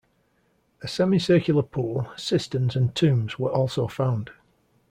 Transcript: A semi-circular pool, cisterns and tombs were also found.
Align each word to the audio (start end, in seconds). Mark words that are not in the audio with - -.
A 0.81 0.87
semi-circular 0.87 1.61
pool, 1.61 2.07
cisterns 2.17 2.75
and 2.75 2.95
tombs 2.95 3.37
were 3.37 3.51
also 3.51 3.87
found. 3.87 4.31